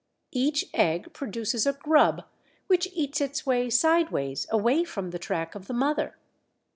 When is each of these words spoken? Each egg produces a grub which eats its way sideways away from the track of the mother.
Each 0.31 0.65
egg 0.73 1.13
produces 1.13 1.67
a 1.67 1.73
grub 1.73 2.23
which 2.65 2.89
eats 2.91 3.21
its 3.21 3.45
way 3.45 3.69
sideways 3.69 4.47
away 4.49 4.83
from 4.83 5.11
the 5.11 5.19
track 5.19 5.53
of 5.53 5.67
the 5.67 5.75
mother. 5.75 6.15